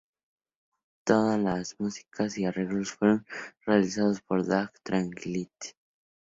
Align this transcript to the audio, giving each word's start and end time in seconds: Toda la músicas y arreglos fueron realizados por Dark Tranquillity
Toda 1.05 1.37
la 1.37 1.61
músicas 1.77 2.35
y 2.39 2.45
arreglos 2.45 2.93
fueron 2.93 3.23
realizados 3.67 4.19
por 4.23 4.47
Dark 4.47 4.73
Tranquillity 4.81 5.75